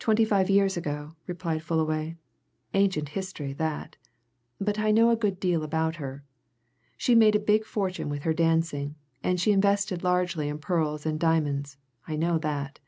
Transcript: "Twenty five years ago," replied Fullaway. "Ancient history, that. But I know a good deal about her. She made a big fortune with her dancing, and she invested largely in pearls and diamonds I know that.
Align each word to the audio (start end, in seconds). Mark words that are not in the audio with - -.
"Twenty 0.00 0.24
five 0.24 0.50
years 0.50 0.76
ago," 0.76 1.14
replied 1.28 1.62
Fullaway. 1.62 2.16
"Ancient 2.74 3.10
history, 3.10 3.52
that. 3.52 3.96
But 4.60 4.76
I 4.76 4.90
know 4.90 5.10
a 5.10 5.16
good 5.16 5.38
deal 5.38 5.62
about 5.62 6.02
her. 6.02 6.24
She 6.96 7.14
made 7.14 7.36
a 7.36 7.38
big 7.38 7.64
fortune 7.64 8.08
with 8.08 8.24
her 8.24 8.34
dancing, 8.34 8.96
and 9.22 9.40
she 9.40 9.52
invested 9.52 10.02
largely 10.02 10.48
in 10.48 10.58
pearls 10.58 11.06
and 11.06 11.20
diamonds 11.20 11.76
I 12.08 12.16
know 12.16 12.38
that. 12.38 12.80